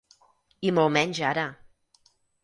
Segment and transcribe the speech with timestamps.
[0.69, 1.43] I molt menys ara.